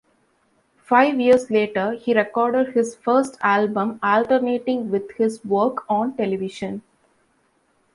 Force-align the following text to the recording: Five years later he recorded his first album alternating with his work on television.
Five 0.81 1.19
years 1.19 1.51
later 1.51 1.91
he 1.91 2.15
recorded 2.15 2.73
his 2.73 2.95
first 2.95 3.37
album 3.41 3.99
alternating 4.01 4.89
with 4.89 5.11
his 5.11 5.45
work 5.45 5.85
on 5.87 6.17
television. 6.17 6.81